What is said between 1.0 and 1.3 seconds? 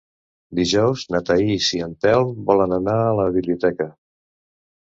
na